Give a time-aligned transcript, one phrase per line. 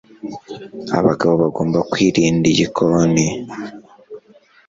[0.97, 3.27] Abagabo bagomba kwirinda igikoni.